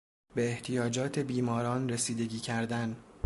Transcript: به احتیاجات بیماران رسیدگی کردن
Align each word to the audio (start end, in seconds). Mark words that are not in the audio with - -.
به 0.35 0.47
احتیاجات 0.49 1.19
بیماران 1.19 1.89
رسیدگی 1.89 2.39
کردن 2.39 2.95